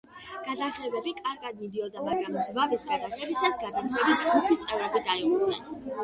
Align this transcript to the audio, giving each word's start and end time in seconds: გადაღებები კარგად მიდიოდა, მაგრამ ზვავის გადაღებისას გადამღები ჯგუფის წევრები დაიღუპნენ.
გადაღებები 0.45 1.11
კარგად 1.17 1.59
მიდიოდა, 1.65 2.05
მაგრამ 2.07 2.37
ზვავის 2.47 2.85
გადაღებისას 2.91 3.59
გადამღები 3.65 4.15
ჯგუფის 4.23 4.63
წევრები 4.65 5.03
დაიღუპნენ. 5.11 5.69